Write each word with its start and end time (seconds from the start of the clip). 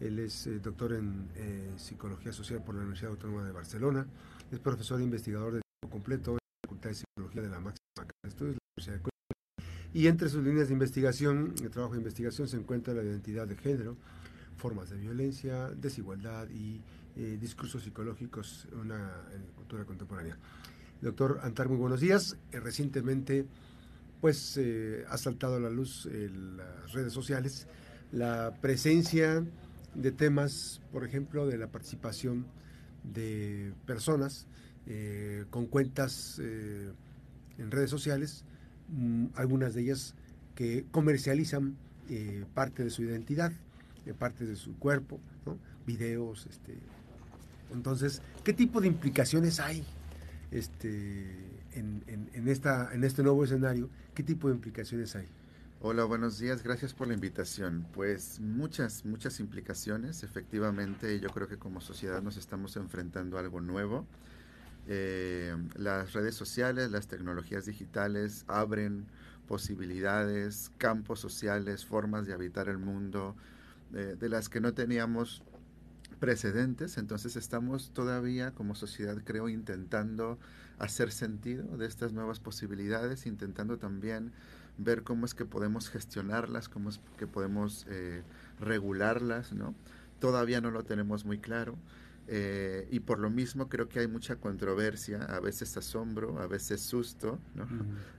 Él 0.00 0.18
es 0.18 0.46
eh, 0.46 0.58
doctor 0.58 0.92
en 0.92 1.28
eh, 1.36 1.72
Psicología 1.76 2.32
Social 2.32 2.62
por 2.62 2.74
la 2.74 2.80
Universidad 2.80 3.12
Autónoma 3.12 3.44
de 3.44 3.52
Barcelona. 3.52 4.06
Es 4.50 4.58
profesor 4.58 5.00
e 5.00 5.04
investigador 5.04 5.54
de 5.54 5.60
tiempo 5.60 5.92
completo 5.92 6.32
en 6.32 6.36
la 6.36 6.66
Facultad 6.66 6.90
de 6.90 6.94
Psicología 6.94 7.42
de 7.42 7.48
la 7.48 7.60
Máxima 7.60 7.78
Casa 7.96 8.12
de 8.22 8.28
Estudios 8.28 8.54
de 8.54 8.58
la 8.58 8.66
Universidad 8.76 8.96
de 8.96 9.02
Coahuila. 9.02 9.92
Y 9.94 10.06
entre 10.08 10.28
sus 10.28 10.44
líneas 10.44 10.68
de 10.68 10.74
investigación, 10.74 11.54
de 11.54 11.70
trabajo 11.70 11.94
de 11.94 12.00
investigación, 12.00 12.48
se 12.48 12.56
encuentra 12.56 12.92
la 12.92 13.02
identidad 13.02 13.46
de 13.46 13.56
género, 13.56 13.96
formas 14.56 14.90
de 14.90 14.98
violencia, 14.98 15.70
desigualdad 15.70 16.48
y 16.50 16.80
eh, 17.16 17.38
discursos 17.40 17.84
psicológicos 17.84 18.66
en 18.72 18.78
una 18.78 19.12
en 19.32 19.42
cultura 19.54 19.84
contemporánea. 19.84 20.36
Doctor 21.00 21.38
Antar, 21.42 21.68
muy 21.68 21.76
buenos 21.76 22.00
días. 22.00 22.36
Recientemente, 22.50 23.46
pues, 24.20 24.58
ha 25.08 25.18
saltado 25.18 25.56
a 25.56 25.60
la 25.60 25.70
luz 25.70 26.06
en 26.06 26.56
las 26.56 26.92
redes 26.92 27.12
sociales 27.12 27.68
la 28.14 28.54
presencia 28.60 29.44
de 29.94 30.12
temas, 30.12 30.80
por 30.92 31.04
ejemplo, 31.04 31.46
de 31.46 31.58
la 31.58 31.68
participación 31.68 32.46
de 33.12 33.72
personas 33.86 34.46
eh, 34.86 35.44
con 35.50 35.66
cuentas 35.66 36.38
eh, 36.42 36.90
en 37.58 37.70
redes 37.70 37.90
sociales, 37.90 38.44
mm, 38.88 39.26
algunas 39.34 39.74
de 39.74 39.82
ellas 39.82 40.14
que 40.54 40.84
comercializan 40.90 41.76
eh, 42.10 42.44
parte 42.54 42.84
de 42.84 42.90
su 42.90 43.02
identidad, 43.02 43.52
eh, 44.06 44.12
parte 44.18 44.44
de 44.46 44.56
su 44.56 44.74
cuerpo, 44.78 45.20
videos. 45.86 46.46
Este, 46.50 46.74
entonces, 47.72 48.20
¿qué 48.44 48.52
tipo 48.52 48.80
de 48.80 48.88
implicaciones 48.88 49.60
hay 49.60 49.84
este, 50.50 51.24
en, 51.72 52.02
en- 52.06 52.30
en 52.32 52.48
esta, 52.48 52.90
en 52.94 53.04
este 53.04 53.22
nuevo 53.22 53.44
escenario? 53.44 53.88
¿Qué 54.14 54.22
tipo 54.22 54.48
de 54.48 54.54
implicaciones 54.54 55.14
hay? 55.16 55.26
Hola, 55.86 56.04
buenos 56.04 56.38
días. 56.38 56.62
Gracias 56.62 56.94
por 56.94 57.08
la 57.08 57.12
invitación. 57.12 57.86
Pues 57.92 58.40
muchas, 58.40 59.04
muchas 59.04 59.38
implicaciones. 59.38 60.22
Efectivamente, 60.22 61.20
yo 61.20 61.28
creo 61.28 61.46
que 61.46 61.58
como 61.58 61.82
sociedad 61.82 62.22
nos 62.22 62.38
estamos 62.38 62.78
enfrentando 62.78 63.36
a 63.36 63.40
algo 63.40 63.60
nuevo. 63.60 64.06
Eh, 64.88 65.54
las 65.76 66.14
redes 66.14 66.36
sociales, 66.36 66.90
las 66.90 67.06
tecnologías 67.06 67.66
digitales 67.66 68.46
abren 68.48 69.04
posibilidades, 69.46 70.72
campos 70.78 71.20
sociales, 71.20 71.84
formas 71.84 72.26
de 72.26 72.32
habitar 72.32 72.70
el 72.70 72.78
mundo, 72.78 73.36
eh, 73.92 74.16
de 74.18 74.28
las 74.30 74.48
que 74.48 74.62
no 74.62 74.72
teníamos 74.72 75.42
precedentes. 76.18 76.96
Entonces 76.96 77.36
estamos 77.36 77.90
todavía 77.92 78.52
como 78.52 78.74
sociedad, 78.74 79.18
creo, 79.22 79.50
intentando 79.50 80.38
hacer 80.78 81.12
sentido 81.12 81.76
de 81.76 81.86
estas 81.86 82.14
nuevas 82.14 82.40
posibilidades, 82.40 83.26
intentando 83.26 83.76
también 83.76 84.32
ver 84.78 85.02
cómo 85.02 85.26
es 85.26 85.34
que 85.34 85.44
podemos 85.44 85.88
gestionarlas, 85.88 86.68
cómo 86.68 86.88
es 86.90 87.00
que 87.18 87.26
podemos 87.26 87.86
eh, 87.88 88.22
regularlas, 88.60 89.52
¿no? 89.52 89.74
Todavía 90.20 90.60
no 90.60 90.70
lo 90.70 90.84
tenemos 90.84 91.24
muy 91.24 91.38
claro. 91.38 91.76
eh, 92.26 92.88
y 92.90 93.00
por 93.00 93.18
lo 93.18 93.28
mismo 93.28 93.68
creo 93.68 93.88
que 93.88 94.00
hay 94.00 94.06
mucha 94.06 94.36
controversia, 94.36 95.24
a 95.24 95.40
veces 95.40 95.76
asombro, 95.76 96.40
a 96.40 96.46
veces 96.46 96.80
susto, 96.80 97.38
¿no? 97.54 97.66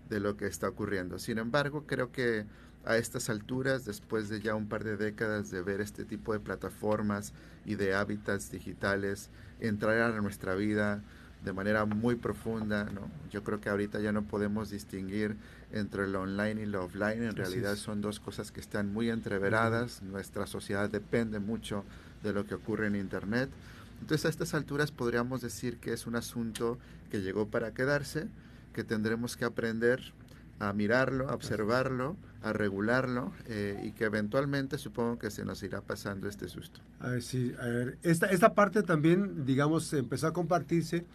de 0.09 0.19
lo 0.19 0.37
que 0.37 0.45
está 0.45 0.69
ocurriendo. 0.69 1.17
Sin 1.17 1.39
embargo, 1.39 1.85
creo 1.87 2.11
que 2.11 2.45
a 2.85 2.97
estas 2.97 3.29
alturas, 3.31 3.83
después 3.83 4.29
de 4.29 4.41
ya 4.41 4.53
un 4.53 4.67
par 4.67 4.83
de 4.83 4.95
décadas 4.95 5.49
de 5.49 5.61
ver 5.63 5.81
este 5.81 6.05
tipo 6.05 6.33
de 6.33 6.39
plataformas 6.39 7.33
y 7.65 7.75
de 7.75 7.95
hábitats 7.95 8.51
digitales 8.51 9.31
entrar 9.59 9.99
a 9.99 10.21
nuestra 10.21 10.53
vida 10.53 11.01
de 11.45 11.53
manera 11.53 11.85
muy 11.85 12.15
profunda, 12.15 12.85
¿no? 12.85 13.09
Yo 13.31 13.43
creo 13.43 13.61
que 13.61 13.69
ahorita 13.69 13.99
ya 13.99 14.11
no 14.11 14.23
podemos 14.23 14.71
distinguir 14.71 15.37
entre 15.71 16.07
lo 16.07 16.21
online 16.21 16.63
y 16.63 16.65
lo 16.65 16.83
offline. 16.83 17.23
En 17.23 17.35
realidad 17.35 17.75
son 17.75 18.01
dos 18.01 18.19
cosas 18.19 18.51
que 18.51 18.59
están 18.59 18.91
muy 18.91 19.09
entreveradas. 19.09 20.01
Nuestra 20.01 20.47
sociedad 20.47 20.89
depende 20.89 21.39
mucho 21.39 21.85
de 22.23 22.33
lo 22.33 22.45
que 22.45 22.55
ocurre 22.55 22.87
en 22.87 22.95
Internet. 22.95 23.49
Entonces 24.01 24.25
a 24.25 24.29
estas 24.29 24.53
alturas 24.53 24.91
podríamos 24.91 25.41
decir 25.41 25.77
que 25.77 25.93
es 25.93 26.07
un 26.07 26.15
asunto 26.15 26.77
que 27.11 27.21
llegó 27.21 27.47
para 27.47 27.71
quedarse, 27.73 28.27
que 28.73 28.83
tendremos 28.83 29.37
que 29.37 29.45
aprender 29.45 30.13
a 30.59 30.73
mirarlo, 30.73 31.29
a 31.29 31.35
observarlo, 31.35 32.17
a 32.41 32.53
regularlo 32.53 33.31
eh, 33.47 33.81
y 33.83 33.91
que 33.91 34.05
eventualmente 34.05 34.77
supongo 34.77 35.19
que 35.19 35.31
se 35.31 35.45
nos 35.45 35.61
irá 35.63 35.81
pasando 35.81 36.27
este 36.27 36.47
susto. 36.47 36.79
A 36.99 37.09
ver, 37.09 37.21
sí, 37.21 37.53
a 37.59 37.65
ver, 37.65 37.97
esta, 38.03 38.27
esta 38.27 38.53
parte 38.53 38.83
también, 38.83 39.45
digamos, 39.45 39.91
empezó 39.93 40.27
a 40.27 40.33
compartirse 40.33 41.05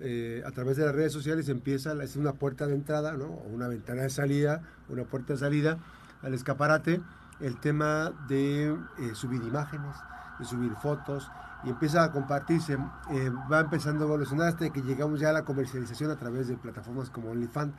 eh, 0.00 0.42
a 0.44 0.50
través 0.50 0.76
de 0.76 0.84
las 0.84 0.94
redes 0.94 1.12
sociales, 1.12 1.48
empieza, 1.48 1.92
es 2.02 2.16
una 2.16 2.32
puerta 2.32 2.66
de 2.66 2.74
entrada, 2.74 3.12
¿no? 3.16 3.26
O 3.26 3.48
una 3.48 3.68
ventana 3.68 4.02
de 4.02 4.10
salida, 4.10 4.62
una 4.88 5.04
puerta 5.04 5.32
de 5.32 5.38
salida 5.38 5.78
al 6.22 6.34
escaparate, 6.34 7.00
el 7.40 7.58
tema 7.60 8.12
de 8.28 8.66
eh, 8.66 8.76
subir 9.14 9.42
imágenes, 9.42 9.96
de 10.38 10.44
subir 10.44 10.72
fotos, 10.82 11.30
y 11.64 11.70
empieza 11.70 12.04
a 12.04 12.12
compartirse, 12.12 12.74
eh, 12.74 13.30
va 13.50 13.60
empezando 13.60 14.04
a 14.04 14.06
evolucionar 14.08 14.48
hasta 14.48 14.70
que 14.70 14.82
llegamos 14.82 15.20
ya 15.20 15.30
a 15.30 15.32
la 15.32 15.44
comercialización 15.44 16.10
a 16.10 16.16
través 16.16 16.48
de 16.48 16.56
plataformas 16.56 17.10
como 17.10 17.30
OnlyFans, 17.30 17.74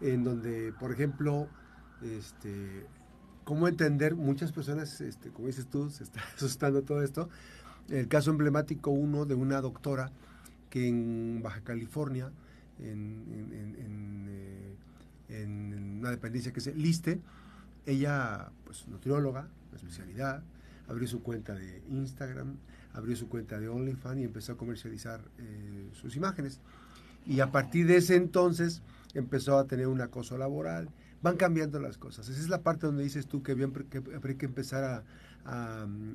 en 0.00 0.24
donde, 0.24 0.72
por 0.78 0.92
ejemplo, 0.92 1.48
este, 2.02 2.86
cómo 3.44 3.68
entender 3.68 4.16
muchas 4.16 4.52
personas, 4.52 5.00
este, 5.00 5.30
como 5.30 5.46
dices 5.46 5.68
tú, 5.68 5.88
se 5.90 6.02
está 6.02 6.20
asustando 6.36 6.82
todo 6.82 7.02
esto. 7.02 7.28
El 7.88 8.08
caso 8.08 8.30
emblemático 8.30 8.90
uno 8.90 9.26
de 9.26 9.36
una 9.36 9.60
doctora 9.60 10.10
en 10.76 11.40
Baja 11.42 11.60
California, 11.62 12.30
eh, 12.80 12.92
en 15.28 15.98
una 15.98 16.10
dependencia 16.10 16.52
que 16.52 16.60
se 16.60 16.74
liste, 16.74 17.20
ella, 17.86 18.50
pues 18.64 18.86
nutrióloga, 18.88 19.48
de 19.70 19.76
especialidad, 19.76 20.42
abrió 20.88 21.08
su 21.08 21.22
cuenta 21.22 21.54
de 21.54 21.82
Instagram, 21.88 22.56
abrió 22.92 23.16
su 23.16 23.28
cuenta 23.28 23.58
de 23.58 23.68
OnlyFans 23.68 24.20
y 24.20 24.24
empezó 24.24 24.52
a 24.52 24.56
comercializar 24.56 25.20
eh, 25.38 25.90
sus 25.92 26.16
imágenes. 26.16 26.60
Y 27.26 27.40
a 27.40 27.50
partir 27.50 27.86
de 27.86 27.96
ese 27.96 28.16
entonces 28.16 28.82
empezó 29.14 29.58
a 29.58 29.66
tener 29.66 29.88
un 29.88 30.00
acoso 30.00 30.38
laboral. 30.38 30.88
Van 31.22 31.36
cambiando 31.36 31.80
las 31.80 31.98
cosas. 31.98 32.28
Esa 32.28 32.40
es 32.40 32.48
la 32.48 32.62
parte 32.62 32.86
donde 32.86 33.02
dices 33.02 33.26
tú 33.26 33.42
que 33.42 33.52
había 33.52 33.68
que, 33.90 33.98
habría 33.98 34.36
que 34.36 34.46
empezar 34.46 34.84
a, 34.84 35.02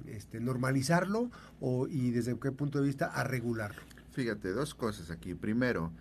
este, 0.08 0.42
normalizarlo 0.42 1.32
o, 1.62 1.88
y 1.88 2.12
desde 2.12 2.38
qué 2.38 2.52
punto 2.52 2.80
de 2.80 2.88
vista 2.88 3.06
a 3.06 3.24
regularlo. 3.24 3.82
Fíjate, 4.12 4.52
dos 4.52 4.76
cosas 4.76 5.10
aquí. 5.12 5.34
Primero, 5.36 5.92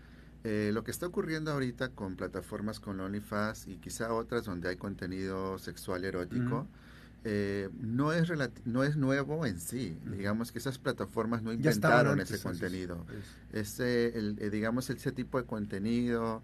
eh, 0.44 0.70
lo 0.72 0.84
que 0.84 0.90
está 0.90 1.06
ocurriendo 1.06 1.50
ahorita 1.52 1.90
con 1.90 2.16
plataformas 2.16 2.80
con 2.80 2.98
OnlyFans 3.00 3.66
y 3.68 3.76
quizá 3.76 4.12
otras 4.12 4.44
donde 4.44 4.68
hay 4.68 4.76
contenido 4.76 5.58
sexual 5.58 6.04
erótico, 6.04 6.66
eh, 7.24 7.68
no, 7.80 8.12
es 8.14 8.30
no 8.64 8.82
es 8.82 8.96
nuevo 8.96 9.44
en 9.46 9.60
sí. 9.60 9.98
Digamos 10.16 10.50
que 10.52 10.58
esas 10.58 10.78
plataformas 10.78 11.42
no 11.42 11.50
inventaron 11.52 12.18
ese 12.22 12.34
contenido. 12.42 13.06
Es- 13.52 13.70
ese, 13.74 14.18
el, 14.18 14.36
eh, 14.40 14.48
digamos, 14.50 14.88
ese 14.90 15.12
tipo 15.12 15.38
de 15.38 15.44
contenido 15.46 16.42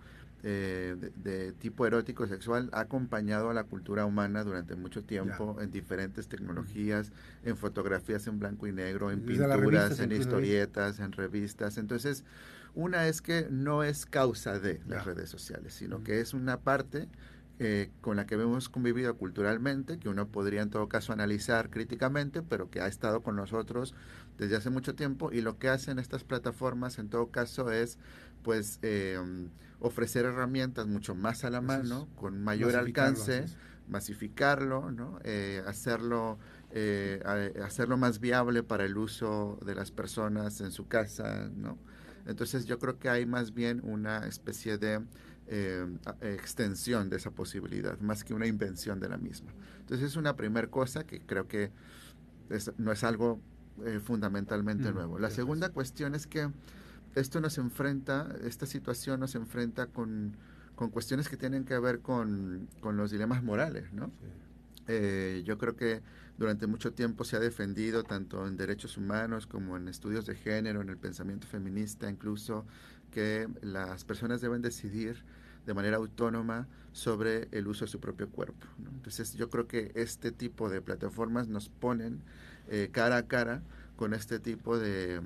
eh, 0.49 0.95
de, 0.97 1.11
de 1.11 1.53
tipo 1.55 1.89
erótico 1.89 2.25
sexual 2.29 2.71
ha 2.73 2.79
acompañado 2.79 3.51
a 3.51 3.55
la 3.55 3.65
cultura 3.65 4.07
humana 4.07 4.45
durante 4.45 4.77
mucho 4.77 5.03
tiempo 5.03 5.57
en 5.61 5.73
diferentes 5.73 6.29
tecnologías, 6.29 7.11
en 7.43 7.57
fotografías 7.57 8.29
en 8.29 8.39
blanco 8.39 8.69
y 8.69 8.73
negro, 8.73 9.11
en 9.11 9.27
Desde 9.27 9.43
pinturas, 9.43 9.59
revistas 9.59 9.99
en 9.99 10.13
historietas, 10.13 11.01
en 11.01 11.11
revistas. 11.11 11.79
Entonces, 11.79 12.23
una 12.77 13.09
es 13.09 13.23
que 13.23 13.49
no 13.51 13.83
es 13.83 14.07
causa 14.07 14.61
de 14.61 14.81
las 14.87 15.05
redes 15.05 15.31
sociales, 15.31 15.75
sino 15.75 16.05
que 16.05 16.21
es 16.21 16.33
una 16.33 16.61
parte 16.61 17.09
eh, 17.59 17.91
con 18.01 18.17
la 18.17 18.27
que 18.27 18.37
hemos 18.37 18.69
convivido 18.69 19.17
culturalmente, 19.17 19.99
que 19.99 20.11
uno 20.11 20.29
podría 20.29 20.63
en 20.63 20.71
todo 20.71 20.89
caso 20.89 21.13
analizar 21.13 21.71
críticamente, 21.71 22.43
pero 22.43 22.71
que 22.71 22.83
ha 22.83 22.87
estado 22.87 23.23
con 23.23 23.35
nosotros 23.35 23.95
desde 24.39 24.57
hace 24.57 24.71
mucho 24.71 24.95
tiempo 24.95 25.33
y 25.33 25.41
lo 25.41 25.59
que 25.59 25.71
hacen 25.71 25.99
estas 25.99 26.23
plataformas 26.23 26.99
en 26.99 27.09
todo 27.09 27.31
caso 27.31 27.73
es 27.73 27.99
pues 28.47 28.79
eh, 28.83 29.19
ofrecer 29.81 30.25
herramientas 30.25 30.87
mucho 30.87 31.17
más 31.17 31.43
a 31.43 31.51
la 31.51 31.61
mano, 31.61 32.09
con 32.15 32.41
mayor 32.45 32.75
Masificarlo, 32.75 33.11
alcance, 33.11 33.39
es. 33.43 33.57
masificarlo, 33.89 34.93
¿no? 34.93 35.19
Eh, 35.25 35.65
hacerlo, 35.67 36.39
eh, 36.71 37.21
hacerlo 37.65 37.97
más 37.97 38.21
viable 38.21 38.63
para 38.63 38.85
el 38.85 38.97
uso 38.99 39.59
de 39.67 39.75
las 39.75 39.91
personas 39.91 40.61
en 40.61 40.71
su 40.71 40.87
casa, 40.87 41.51
¿no? 41.57 41.77
Entonces 42.25 42.67
yo 42.67 42.79
creo 42.79 43.01
que 43.01 43.09
hay 43.09 43.27
más 43.27 43.53
bien 43.53 43.81
una 43.83 44.29
especie 44.29 44.79
de 44.79 45.03
eh, 45.49 45.85
extensión 46.21 47.11
de 47.11 47.17
esa 47.17 47.33
posibilidad, 47.33 47.99
más 47.99 48.23
que 48.23 48.33
una 48.33 48.47
invención 48.47 49.01
de 49.01 49.09
la 49.09 49.17
misma. 49.19 49.51
Entonces 49.81 50.07
es 50.07 50.17
una 50.17 50.37
primera 50.37 50.69
cosa 50.69 51.05
que 51.05 51.21
creo 51.21 51.49
que 51.49 51.73
es- 52.49 52.71
no 52.79 52.93
es 52.93 53.03
algo 53.03 53.41
eh, 53.85 54.01
fundamentalmente 54.03 54.91
Mm, 54.91 54.95
nuevo. 54.95 55.19
La 55.19 55.31
segunda 55.31 55.67
es. 55.67 55.73
cuestión 55.73 56.15
es 56.15 56.27
que 56.29 56.49
esto 57.17 57.41
nos 57.41 57.57
enfrenta, 57.59 58.29
esta 58.45 58.67
situación 58.67 59.21
nos 59.21 59.35
enfrenta 59.35 59.87
con, 59.87 60.37
con 60.75 60.91
cuestiones 60.91 61.29
que 61.29 61.37
tienen 61.37 61.65
que 61.65 61.79
ver 61.79 62.01
con, 62.01 62.69
con 62.81 62.97
los 62.97 63.11
dilemas 63.11 63.43
morales, 63.43 63.93
¿no? 63.93 64.13
Eh, 64.87 65.43
yo 65.45 65.59
creo 65.59 65.75
que 65.75 66.03
durante 66.37 66.67
mucho 66.67 66.93
tiempo 66.93 67.25
se 67.25 67.37
ha 67.37 67.41
defendido, 67.41 68.05
tanto 68.05 68.47
en 68.47 68.57
derechos 68.59 68.99
humanos 68.99 69.47
como 69.47 69.77
en 69.79 69.89
estudios 69.89 70.27
de 70.27 70.37
género, 70.37 70.83
en 70.83 70.91
el 70.91 70.99
pensamiento 70.99 71.47
feminista 71.47 72.09
incluso, 72.11 72.67
que 73.11 73.49
las 73.63 74.05
personas 74.05 74.43
deben 74.43 74.61
decidir 74.61 75.25
de 75.65 75.75
manera 75.75 75.97
autónoma 75.97 76.69
sobre 76.93 77.49
el 77.51 77.67
uso 77.67 77.87
de 77.87 77.91
su 77.91 77.99
propio 77.99 78.29
cuerpo. 78.29 78.67
Entonces 78.79 79.33
yo 79.35 79.49
creo 79.49 79.67
que 79.67 79.91
este 79.95 80.33
tipo 80.33 80.69
de 80.69 80.83
plataformas 80.83 81.49
nos 81.49 81.71
ponen 81.71 82.21
eh, 82.69 82.91
cara 82.93 83.17
a 83.17 83.27
cara 83.27 83.63
con 83.97 84.13
este 84.13 84.39
tipo 84.39 84.79
de, 84.79 85.23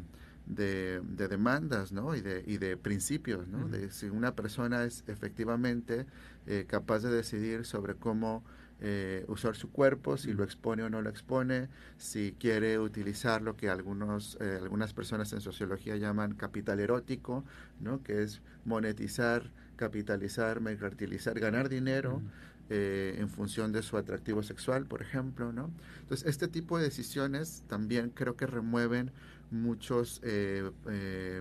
de, 0.55 1.01
demandas 1.29 1.93
¿no? 1.93 2.15
y, 2.15 2.21
de, 2.21 2.43
y 2.47 2.59
de 2.59 2.77
principios, 2.77 3.47
¿no? 3.49 3.69
de 3.69 3.91
si 3.91 4.07
una 4.07 4.35
persona 4.35 4.85
es 4.85 5.05
efectivamente 5.07 6.07
eh, 6.47 6.65
capaz 6.69 7.01
de 7.01 7.11
decidir 7.11 7.65
sobre 7.65 7.95
cómo 7.95 8.43
eh, 8.83 9.25
usar 9.29 9.57
su 9.57 9.71
cuerpo, 9.71 10.17
si 10.17 10.33
lo 10.33 10.43
expone 10.43 10.83
o 10.83 10.89
no 10.91 11.03
lo 11.03 11.11
expone, 11.11 11.69
si 11.99 12.35
quiere 12.39 12.79
utilizar 12.79 13.43
lo 13.43 13.55
que 13.55 13.69
algunos, 13.69 14.39
eh, 14.41 14.59
algunas 14.61 14.95
personas 14.95 15.33
en 15.35 15.43
sociología 15.43 15.97
llaman 15.97 16.35
capital 16.35 16.81
erótico, 16.81 17.45
¿no? 17.79 18.03
que 18.03 18.23
es 18.23 18.41
monetizar, 18.65 19.51
capitalizar, 19.77 20.61
mercantilizar, 20.61 21.39
ganar 21.39 21.69
dinero. 21.69 22.23
Eh, 22.73 23.17
en 23.19 23.29
función 23.29 23.73
de 23.73 23.83
su 23.83 23.97
atractivo 23.97 24.45
sexual, 24.45 24.87
por 24.87 25.03
ejemplo, 25.03 25.53
¿no? 25.53 25.73
Entonces, 26.03 26.29
este 26.29 26.47
tipo 26.47 26.79
de 26.79 26.85
decisiones 26.85 27.65
también 27.67 28.11
creo 28.11 28.37
que 28.37 28.47
remueven 28.47 29.11
muchos 29.51 30.23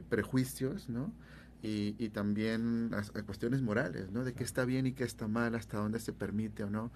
prejuicios, 0.09 0.89
¿no? 0.89 1.13
Y, 1.61 1.93
y, 1.99 2.09
también 2.09 2.89
a, 2.95 3.21
cuestiones 3.21 3.61
morales, 3.61 4.11
¿no? 4.11 4.23
De 4.23 4.33
qué 4.33 4.43
está 4.43 4.65
bien 4.65 4.87
y 4.87 4.93
qué 4.93 5.03
está 5.03 5.27
mal, 5.27 5.53
hasta 5.53 5.77
dónde 5.77 5.99
se 5.99 6.13
permite 6.13 6.63
o 6.63 6.69
no. 6.71 6.91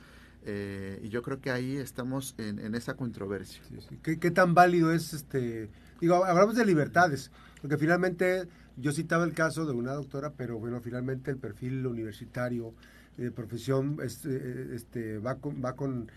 Eh, 0.46 1.00
y 1.04 1.10
yo 1.10 1.22
creo 1.22 1.40
que 1.40 1.52
ahí 1.52 1.78
estamos 1.78 2.36
en, 2.38 2.76
esa 2.76 2.96
controversia. 2.96 3.62
¿Qué, 4.02 4.32
tan 4.32 4.54
válido 4.54 4.92
es 4.92 5.14
este? 5.14 5.70
Digo, 6.02 6.26
hablamos 6.26 6.56
de 6.56 6.66
libertades, 6.66 7.32
porque 7.62 7.78
finalmente 7.78 8.48
yo 8.76 8.92
citaba 8.92 9.24
el 9.24 9.34
caso 9.34 9.66
de 9.66 9.72
una 9.72 9.94
doctora, 9.94 10.34
pero 10.36 10.60
bueno, 10.60 10.82
finalmente 10.82 11.32
el 11.32 11.38
perfil 11.38 11.86
universitario 11.86 12.74
de 13.18 13.32
profesión 13.32 13.98
este, 14.04 14.76
este, 14.76 15.20
va 15.20 15.36
con, 15.36 15.64
va 15.64 15.76
con 15.76 16.12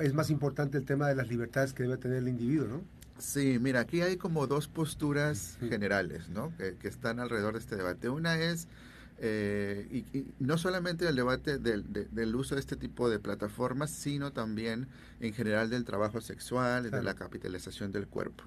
es 0.00 0.14
más 0.14 0.30
importante 0.30 0.78
el 0.78 0.84
tema 0.84 1.08
de 1.08 1.14
las 1.14 1.28
libertades 1.28 1.72
que 1.72 1.82
debe 1.82 1.96
tener 1.96 2.18
el 2.18 2.28
individuo, 2.28 2.68
¿no? 2.68 2.82
Sí, 3.18 3.58
mira, 3.60 3.80
aquí 3.80 4.00
hay 4.00 4.16
como 4.16 4.46
dos 4.46 4.68
posturas 4.68 5.58
generales, 5.60 6.28
¿no? 6.28 6.52
Que, 6.56 6.76
que, 6.76 6.88
están 6.88 7.20
alrededor 7.20 7.54
de 7.54 7.60
este 7.60 7.76
debate. 7.76 8.08
Una 8.08 8.40
es 8.40 8.66
eh, 9.24 9.86
y, 10.12 10.26
no 10.40 10.58
solamente 10.58 11.06
el 11.06 11.14
debate 11.14 11.58
del, 11.58 12.34
uso 12.34 12.56
de 12.56 12.60
este 12.60 12.74
tipo 12.74 13.08
de 13.08 13.20
plataformas, 13.20 13.90
sino 13.90 14.32
también 14.32 14.88
en 15.20 15.32
general 15.32 15.70
del 15.70 15.84
trabajo 15.84 16.20
sexual, 16.20 16.90
de 16.90 17.02
la 17.04 17.14
capitalización 17.14 17.92
del 17.92 18.08
cuerpo. 18.08 18.42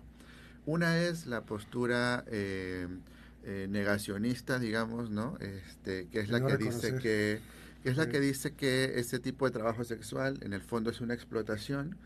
Una 0.65 1.01
es 1.01 1.27
la 1.27 1.45
postura 1.45 2.25
eh, 2.27 2.87
eh, 3.45 3.67
negacionista, 3.69 4.59
digamos, 4.59 5.09
¿no? 5.09 5.37
Este, 5.39 6.07
que 6.07 6.19
es 6.19 6.29
la 6.29 6.45
que 6.45 6.57
dice 6.57 6.97
que, 6.97 7.39
es 7.85 7.97
la 7.97 8.09
que 8.09 8.19
dice 8.19 8.53
que 8.53 8.99
ese 8.99 9.19
tipo 9.19 9.45
de 9.45 9.51
trabajo 9.51 9.83
sexual 9.83 10.39
en 10.41 10.53
el 10.53 10.61
fondo 10.61 10.89
es 10.89 11.01
una 11.01 11.13
explotación. 11.13 11.97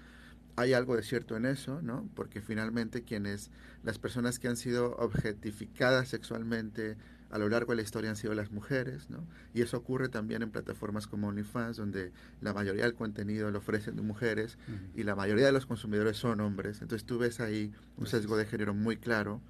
Hay 0.58 0.74
algo 0.74 0.98
de 0.98 1.04
cierto 1.04 1.38
en 1.38 1.46
eso, 1.46 1.81
¿no? 1.81 2.10
Porque 2.16 2.42
finalmente 2.42 3.04
quienes, 3.04 3.50
las 3.84 3.98
personas 3.98 4.40
que 4.40 4.50
han 4.50 4.58
sido 4.58 4.98
objetificadas 4.98 6.10
sexualmente, 6.10 6.98
a 7.30 7.38
lo 7.38 7.48
largo 7.48 7.72
de 7.72 7.78
la 7.78 7.84
historia 7.84 8.10
han 8.10 8.18
sido 8.18 8.34
las 8.34 8.52
mujeres, 8.52 9.10
¿no? 9.10 9.26
Y 9.54 9.62
eso 9.62 9.78
ocurre 9.78 10.10
también 10.10 10.42
en 10.42 10.52
plataformas 10.52 11.08
como 11.08 11.30
OnlyFans, 11.30 11.78
donde 11.78 12.12
la 12.42 12.54
mayoría 12.54 12.84
del 12.84 12.94
contenido 12.94 13.50
lo 13.52 13.60
ofrecen 13.60 13.96
de 13.96 14.02
mujeres 14.02 14.58
y 14.96 15.04
la 15.04 15.16
mayoría 15.16 15.46
de 15.46 15.54
los 15.54 15.66
consumidores 15.66 16.18
son 16.18 16.42
hombres. 16.42 16.81
Entonces 16.81 17.06
tú 17.06 17.20
ves 17.20 17.40
ahí 17.40 17.72
un 17.96 18.06
sesgo 18.06 18.36
de 18.36 18.46
género 18.46 18.74
muy 18.74 18.98
claro. 18.98 19.42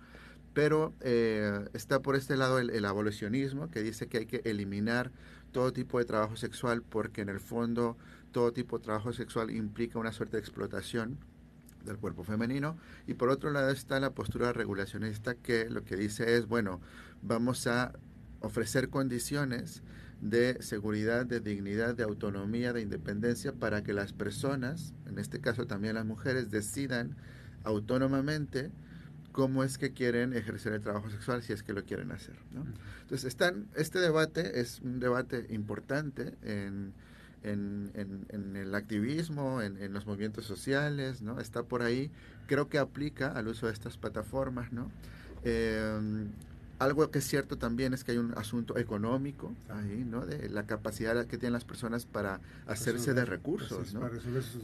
Pero 0.53 0.93
eh, 1.01 1.69
está 1.73 2.01
por 2.01 2.15
este 2.15 2.35
lado 2.35 2.59
el, 2.59 2.71
el 2.71 2.83
abolicionismo, 2.85 3.69
que 3.69 3.81
dice 3.81 4.07
que 4.07 4.17
hay 4.17 4.25
que 4.25 4.41
eliminar 4.45 5.11
todo 5.51 5.73
tipo 5.73 5.99
de 5.99 6.05
trabajo 6.05 6.35
sexual 6.35 6.81
porque 6.81 7.21
en 7.21 7.29
el 7.29 7.39
fondo 7.39 7.97
todo 8.31 8.53
tipo 8.53 8.77
de 8.77 8.83
trabajo 8.83 9.13
sexual 9.13 9.51
implica 9.51 9.99
una 9.99 10.11
suerte 10.11 10.37
de 10.37 10.41
explotación 10.41 11.17
del 11.85 11.97
cuerpo 11.97 12.23
femenino. 12.23 12.77
Y 13.07 13.15
por 13.15 13.29
otro 13.29 13.51
lado 13.51 13.69
está 13.69 13.99
la 13.99 14.11
postura 14.11 14.53
regulacionista 14.53 15.35
que 15.35 15.69
lo 15.69 15.83
que 15.83 15.95
dice 15.95 16.37
es, 16.37 16.47
bueno, 16.47 16.79
vamos 17.21 17.67
a 17.67 17.93
ofrecer 18.41 18.89
condiciones 18.89 19.81
de 20.21 20.61
seguridad, 20.61 21.25
de 21.25 21.39
dignidad, 21.39 21.95
de 21.95 22.03
autonomía, 22.03 22.73
de 22.73 22.81
independencia 22.81 23.53
para 23.53 23.83
que 23.83 23.93
las 23.93 24.13
personas, 24.13 24.93
en 25.05 25.17
este 25.17 25.39
caso 25.39 25.65
también 25.65 25.95
las 25.95 26.05
mujeres, 26.05 26.51
decidan 26.51 27.15
autónomamente 27.63 28.71
cómo 29.39 29.63
es 29.63 29.77
que 29.77 29.93
quieren 29.93 30.33
ejercer 30.33 30.73
el 30.73 30.81
trabajo 30.81 31.09
sexual 31.09 31.41
si 31.41 31.53
es 31.53 31.63
que 31.63 31.71
lo 31.71 31.85
quieren 31.85 32.11
hacer. 32.11 32.35
Entonces, 33.03 33.23
están, 33.23 33.69
este 33.73 33.99
debate 33.99 34.59
es 34.59 34.81
un 34.81 34.99
debate 34.99 35.45
importante 35.49 36.33
en 36.43 36.93
en, 37.41 37.89
en, 38.27 38.57
el 38.57 38.75
activismo, 38.75 39.61
en, 39.61 39.93
los 39.93 40.05
movimientos 40.05 40.43
sociales, 40.43 41.21
¿no? 41.21 41.39
Está 41.39 41.63
por 41.63 41.83
ahí. 41.83 42.11
Creo 42.47 42.67
que 42.67 42.79
aplica 42.79 43.31
al 43.31 43.47
uso 43.47 43.67
de 43.67 43.71
estas 43.71 43.97
plataformas, 43.97 44.73
¿no? 44.73 44.91
Eh, 45.45 46.27
algo 46.79 47.11
que 47.11 47.19
es 47.19 47.27
cierto 47.27 47.57
también 47.57 47.93
es 47.93 48.03
que 48.03 48.13
hay 48.13 48.17
un 48.17 48.33
asunto 48.37 48.77
económico 48.77 49.53
ahí, 49.69 50.05
¿no? 50.09 50.25
De 50.25 50.49
la 50.49 50.65
capacidad 50.65 51.25
que 51.25 51.37
tienen 51.37 51.53
las 51.53 51.65
personas 51.65 52.05
para 52.05 52.39
hacerse 52.67 53.13
de 53.13 53.25
recursos, 53.25 53.93
¿no? 53.93 54.09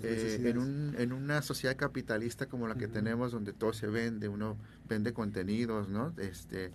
Eh, 0.01 0.41
en, 0.45 0.57
un, 0.57 0.95
en 0.97 1.11
una 1.11 1.41
sociedad 1.41 1.75
capitalista 1.75 2.45
como 2.45 2.67
la 2.69 2.75
que 2.75 2.87
tenemos, 2.87 3.33
donde 3.33 3.51
todo 3.51 3.73
se 3.73 3.87
vende, 3.87 4.29
uno 4.29 4.57
vende 4.87 5.13
contenidos, 5.13 5.89
¿no? 5.89 6.13
Este, 6.17 6.71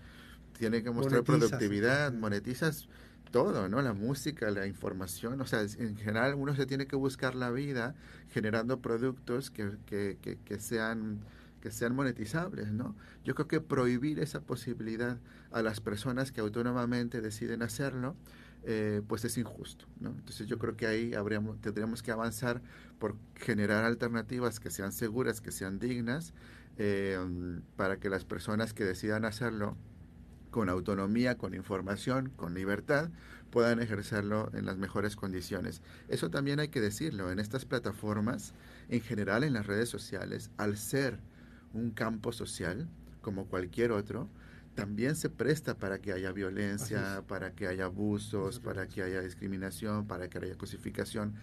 tiene 0.58 0.82
que 0.82 0.90
mostrar 0.90 1.24
productividad, 1.24 2.12
monetizas 2.12 2.86
todo, 3.30 3.68
¿no? 3.68 3.80
La 3.80 3.94
música, 3.94 4.50
la 4.50 4.66
información, 4.66 5.40
o 5.40 5.46
sea, 5.46 5.62
en 5.62 5.96
general 5.96 6.34
uno 6.34 6.54
se 6.54 6.66
tiene 6.66 6.86
que 6.86 6.96
buscar 6.96 7.34
la 7.34 7.50
vida 7.50 7.94
generando 8.30 8.80
productos 8.80 9.50
que, 9.50 9.70
que, 9.86 10.18
que, 10.44 10.60
sean 10.60 11.20
que 11.60 11.70
sean 11.70 11.94
monetizables, 11.94 12.72
¿no? 12.72 12.96
Yo 13.24 13.34
creo 13.34 13.48
que 13.48 13.60
prohibir 13.60 14.18
esa 14.18 14.40
posibilidad 14.40 15.18
a 15.50 15.62
las 15.62 15.80
personas 15.80 16.32
que 16.32 16.40
autónomamente 16.40 17.20
deciden 17.20 17.62
hacerlo, 17.62 18.16
eh, 18.62 19.02
pues 19.06 19.24
es 19.24 19.38
injusto, 19.38 19.86
¿no? 20.00 20.10
Entonces 20.10 20.46
yo 20.46 20.58
creo 20.58 20.76
que 20.76 20.86
ahí 20.86 21.14
habríamos, 21.14 21.60
tendríamos 21.60 22.02
que 22.02 22.10
avanzar 22.12 22.62
por 22.98 23.16
generar 23.34 23.84
alternativas 23.84 24.60
que 24.60 24.70
sean 24.70 24.92
seguras, 24.92 25.40
que 25.40 25.52
sean 25.52 25.78
dignas, 25.78 26.34
eh, 26.76 27.18
para 27.76 27.98
que 27.98 28.08
las 28.08 28.24
personas 28.24 28.74
que 28.74 28.84
decidan 28.84 29.24
hacerlo 29.24 29.76
con 30.50 30.68
autonomía, 30.68 31.36
con 31.36 31.54
información, 31.54 32.30
con 32.36 32.54
libertad, 32.54 33.10
puedan 33.50 33.80
ejercerlo 33.80 34.50
en 34.54 34.66
las 34.66 34.76
mejores 34.78 35.16
condiciones. 35.16 35.82
Eso 36.08 36.30
también 36.30 36.60
hay 36.60 36.68
que 36.68 36.80
decirlo, 36.80 37.30
en 37.30 37.38
estas 37.38 37.64
plataformas, 37.64 38.54
en 38.88 39.00
general 39.00 39.44
en 39.44 39.52
las 39.52 39.66
redes 39.66 39.88
sociales, 39.88 40.50
al 40.56 40.76
ser 40.76 41.20
un 41.72 41.90
campo 41.90 42.32
social, 42.32 42.88
como 43.20 43.46
cualquier 43.46 43.92
otro, 43.92 44.28
también 44.74 45.16
se 45.16 45.28
presta 45.28 45.76
para 45.76 45.98
que 46.00 46.12
haya 46.12 46.32
violencia, 46.32 47.22
para 47.26 47.52
que 47.52 47.66
haya 47.66 47.86
abusos, 47.86 48.60
para 48.60 48.86
que 48.86 49.02
haya 49.02 49.20
discriminación, 49.20 50.06
para 50.06 50.28
que 50.28 50.38
haya 50.38 50.56
cosificación 50.56 51.34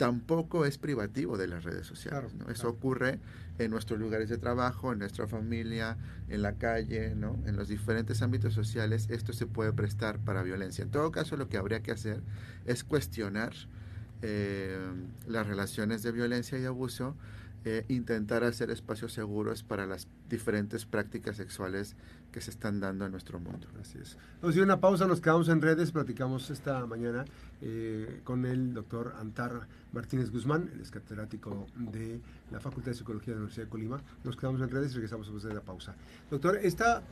tampoco 0.00 0.64
es 0.64 0.78
privativo 0.78 1.36
de 1.36 1.46
las 1.46 1.62
redes 1.62 1.86
sociales. 1.86 2.32
¿no? 2.32 2.48
Eso 2.48 2.70
ocurre 2.70 3.18
en 3.58 3.70
nuestros 3.70 4.00
lugares 4.00 4.30
de 4.30 4.38
trabajo, 4.38 4.94
en 4.94 4.98
nuestra 4.98 5.28
familia, 5.28 5.98
en 6.30 6.40
la 6.40 6.54
calle, 6.54 7.14
¿no? 7.14 7.38
en 7.44 7.54
los 7.54 7.68
diferentes 7.68 8.22
ámbitos 8.22 8.54
sociales. 8.54 9.08
Esto 9.10 9.34
se 9.34 9.46
puede 9.46 9.74
prestar 9.74 10.18
para 10.18 10.42
violencia. 10.42 10.84
En 10.84 10.90
todo 10.90 11.12
caso, 11.12 11.36
lo 11.36 11.50
que 11.50 11.58
habría 11.58 11.82
que 11.82 11.90
hacer 11.92 12.22
es 12.64 12.82
cuestionar 12.82 13.52
eh, 14.22 14.78
las 15.28 15.46
relaciones 15.46 16.02
de 16.02 16.12
violencia 16.12 16.58
y 16.58 16.64
abuso 16.64 17.14
eh, 17.64 17.84
intentar 17.88 18.42
hacer 18.42 18.70
espacios 18.70 19.12
seguros 19.12 19.62
para 19.62 19.86
las 19.86 20.08
diferentes 20.30 20.86
prácticas 20.86 21.36
sexuales 21.36 21.94
que 22.32 22.40
se 22.40 22.50
están 22.50 22.80
dando 22.80 23.04
en 23.04 23.12
nuestro 23.12 23.38
mundo. 23.38 23.66
Así 23.80 23.98
es. 23.98 24.16
Vamos 24.40 24.56
a 24.56 24.62
una 24.62 24.80
pausa, 24.80 25.06
nos 25.06 25.20
quedamos 25.20 25.48
en 25.50 25.60
redes, 25.60 25.92
platicamos 25.92 26.48
esta 26.50 26.86
mañana 26.86 27.26
eh, 27.60 28.22
con 28.24 28.46
el 28.46 28.72
doctor 28.72 29.14
Antar 29.18 29.68
Martínez 29.92 30.30
Guzmán, 30.30 30.70
el 30.72 30.90
catedrático 30.90 31.66
de 31.76 32.20
la 32.50 32.60
Facultad 32.60 32.92
de 32.92 32.98
Psicología 32.98 33.34
de 33.34 33.40
la 33.40 33.40
Universidad 33.40 33.66
de 33.66 33.70
Colima. 33.70 34.02
Nos 34.24 34.36
quedamos 34.36 34.62
en 34.62 34.70
redes 34.70 34.92
y 34.92 34.94
regresamos 34.94 35.26
después 35.26 35.42
de 35.42 35.52
la 35.52 35.60
pausa. 35.60 35.94
Doctor, 36.30 36.58
esta 36.62 37.02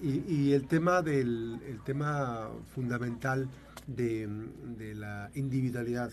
y, 0.00 0.52
el 0.52 0.66
tema 0.66 1.02
del 1.02 1.60
el 1.66 1.80
tema 1.84 2.48
fundamental 2.74 3.48
de, 3.86 4.28
de 4.76 4.94
la 4.94 5.30
individualidad. 5.34 6.10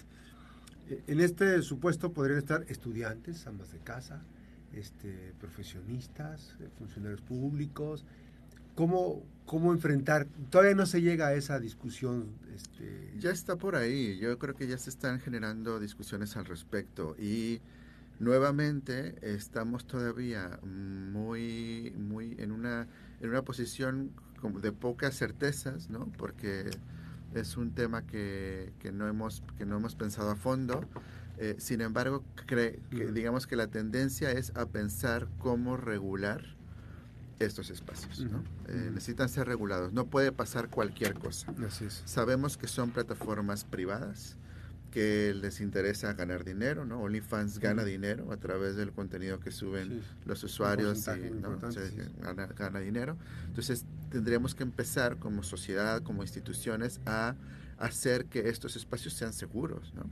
En 1.07 1.19
este 1.19 1.61
supuesto 1.61 2.13
podrían 2.13 2.39
estar 2.39 2.65
estudiantes, 2.67 3.47
amas 3.47 3.71
de 3.71 3.79
casa, 3.79 4.21
este, 4.73 5.33
profesionistas, 5.39 6.55
eh, 6.59 6.69
funcionarios 6.77 7.21
públicos. 7.21 8.05
¿Cómo, 8.75 9.23
¿Cómo 9.45 9.71
enfrentar? 9.71 10.27
Todavía 10.49 10.75
no 10.75 10.85
se 10.85 11.01
llega 11.01 11.27
a 11.27 11.33
esa 11.33 11.59
discusión. 11.59 12.27
Este... 12.53 13.13
Ya 13.17 13.31
está 13.31 13.55
por 13.55 13.75
ahí. 13.75 14.17
Yo 14.19 14.37
creo 14.37 14.53
que 14.55 14.67
ya 14.67 14.77
se 14.77 14.89
están 14.89 15.19
generando 15.19 15.79
discusiones 15.79 16.35
al 16.35 16.45
respecto 16.45 17.15
y 17.17 17.61
nuevamente 18.19 19.15
estamos 19.21 19.87
todavía 19.87 20.59
muy, 20.63 21.93
muy 21.97 22.35
en 22.37 22.51
una, 22.51 22.87
en 23.21 23.29
una 23.29 23.41
posición 23.43 24.11
de 24.61 24.71
pocas 24.71 25.15
certezas, 25.17 25.89
¿no? 25.89 26.11
Porque 26.17 26.69
Es 27.35 27.57
un 27.57 27.71
tema 27.71 28.05
que, 28.05 28.73
que, 28.79 28.91
no, 28.91 29.07
hemos, 29.07 29.43
que 29.57 29.65
no 29.65 29.77
hemos 29.77 29.95
pensado 29.95 30.31
a 30.31 30.35
fondo. 30.35 30.83
Eh, 31.37 31.55
sin 31.59 31.81
embargo, 31.81 32.23
que, 32.47 32.79
digamos 33.13 33.45
que 33.45 33.55
la 33.55 33.67
tendencia 33.67 34.31
es 34.31 34.55
a 34.55 34.65
pensar 34.67 35.27
cómo 35.37 35.77
regular 35.77 36.55
estos 37.39 37.69
espacios. 37.69 38.25
¿no? 38.25 38.43
Eh, 38.67 38.89
necesitan 38.93 39.27
ser 39.27 39.47
regulados. 39.47 39.91
No 39.91 40.05
puede 40.05 40.31
pasar 40.31 40.69
cualquier 40.69 41.15
cosa. 41.15 41.53
Sabemos 42.05 42.57
que 42.57 42.67
son 42.67 42.91
plataformas 42.91 43.65
privadas 43.65 44.37
que 44.95 45.33
les 45.33 45.59
interesa 45.59 46.13
ganar 46.13 46.45
dinero, 46.45 46.85
¿no? 46.85 47.01
OnlyFans 47.01 47.59
gana 47.59 47.83
dinero 47.83 48.31
a 48.31 48.37
través 48.37 48.77
del 48.77 48.93
contenido 48.93 49.41
que 49.41 49.51
suben 49.51 50.01
los 50.25 50.41
usuarios 50.45 51.05
y 51.09 51.31
¿no? 51.31 51.59
gana, 52.55 52.79
dinero. 52.79 53.17
Entonces 53.45 53.83
tendríamos 54.09 54.55
que 54.55 54.63
empezar 54.63 55.17
como 55.17 55.43
sociedad, 55.43 56.01
como 56.01 56.23
instituciones, 56.23 57.01
a 57.05 57.35
hacer 57.77 58.27
que 58.27 58.47
estos 58.47 58.77
espacios 58.77 59.13
sean 59.15 59.33
seguros. 59.33 59.93
¿no? 59.95 60.09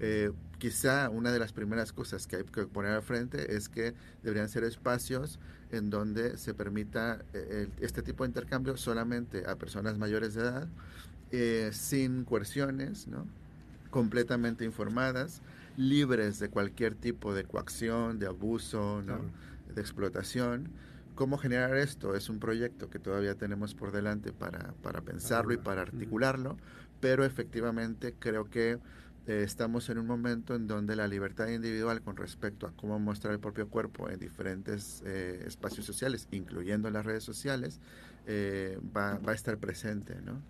Eh, 0.00 0.30
quizá 0.58 1.08
una 1.08 1.32
de 1.32 1.38
las 1.38 1.54
primeras 1.54 1.94
cosas 1.94 2.26
que 2.26 2.36
hay 2.36 2.44
que 2.44 2.66
poner 2.66 2.92
al 2.92 3.02
frente 3.02 3.56
es 3.56 3.70
que 3.70 3.94
deberían 4.22 4.50
ser 4.50 4.64
espacios 4.64 5.38
en 5.70 5.88
donde 5.88 6.36
se 6.36 6.52
permita 6.52 7.24
eh, 7.32 7.68
este 7.80 8.02
tipo 8.02 8.24
de 8.24 8.28
intercambio 8.28 8.76
solamente 8.76 9.46
a 9.46 9.56
personas 9.56 9.96
mayores 9.96 10.34
de 10.34 10.42
edad, 10.42 10.68
eh, 11.30 11.70
sin 11.72 12.24
coerciones, 12.26 13.06
¿no? 13.08 13.26
Completamente 13.96 14.62
informadas, 14.66 15.40
libres 15.78 16.38
de 16.38 16.50
cualquier 16.50 16.94
tipo 16.94 17.32
de 17.32 17.44
coacción, 17.44 18.18
de 18.18 18.26
abuso, 18.26 19.00
¿no? 19.00 19.22
de 19.74 19.80
explotación. 19.80 20.68
¿Cómo 21.14 21.38
generar 21.38 21.74
esto? 21.78 22.14
Es 22.14 22.28
un 22.28 22.38
proyecto 22.38 22.90
que 22.90 22.98
todavía 22.98 23.36
tenemos 23.36 23.74
por 23.74 23.92
delante 23.92 24.34
para, 24.34 24.74
para 24.82 25.00
pensarlo 25.00 25.54
y 25.54 25.56
para 25.56 25.80
articularlo, 25.80 26.58
pero 27.00 27.24
efectivamente 27.24 28.14
creo 28.18 28.50
que 28.50 28.72
eh, 29.26 29.42
estamos 29.42 29.88
en 29.88 29.96
un 29.96 30.06
momento 30.06 30.54
en 30.54 30.66
donde 30.66 30.94
la 30.94 31.08
libertad 31.08 31.48
individual 31.48 32.02
con 32.02 32.18
respecto 32.18 32.66
a 32.66 32.72
cómo 32.72 32.98
mostrar 32.98 33.32
el 33.32 33.40
propio 33.40 33.70
cuerpo 33.70 34.10
en 34.10 34.18
diferentes 34.18 35.02
eh, 35.06 35.42
espacios 35.46 35.86
sociales, 35.86 36.28
incluyendo 36.32 36.90
las 36.90 37.06
redes 37.06 37.24
sociales, 37.24 37.80
eh, 38.26 38.78
va, 38.94 39.16
va, 39.16 39.32
a 39.32 39.34
estar 39.34 39.56
presente. 39.56 40.20
¿no? 40.20 40.42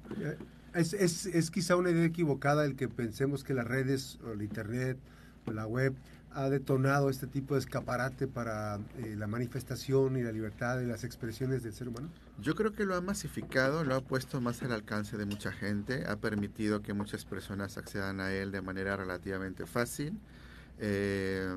Es, 0.77 0.93
es, 0.93 1.27
es, 1.27 1.51
quizá 1.51 1.77
una 1.77 1.91
idea 1.91 2.05
equivocada 2.05 2.65
el 2.65 2.77
que 2.77 2.89
pensemos 2.89 3.45
que 3.45 3.55
las 3.55 3.67
redes 3.67 4.19
o 4.27 4.33
el 4.33 4.43
Internet 4.43 4.99
o 5.47 5.53
la 5.53 5.67
web 5.67 5.95
ha 6.33 6.51
detonado 6.51 7.09
este 7.09 7.27
tipo 7.27 7.55
de 7.55 7.61
escaparate 7.61 8.27
para 8.27 8.79
la 9.17 9.27
manifestación 9.27 10.19
y 10.19 10.23
la 10.23 10.33
libertad 10.33 10.77
de 10.77 10.85
las 10.85 11.03
expresiones 11.03 11.63
del 11.63 11.73
ser 11.73 11.89
humano? 11.89 12.11
Yo 12.43 12.55
creo 12.55 12.75
que 12.75 12.85
lo 12.85 12.95
ha 12.95 13.01
masificado, 13.01 13.85
lo 13.85 13.95
ha 13.95 14.03
puesto 14.03 14.43
más 14.43 14.63
al 14.63 14.73
alcance 14.73 15.17
de 15.17 15.25
mucha 15.25 15.51
gente, 15.51 16.05
ha 16.07 16.17
permitido 16.17 16.83
que 16.83 16.93
muchas 16.93 17.25
personas 17.25 17.79
accedan 17.79 18.21
a 18.21 18.35
él 18.35 18.53
de 18.53 18.61
manera 18.61 18.99
relativamente 18.99 19.65
fácil, 19.65 20.21
eh, 20.79 21.49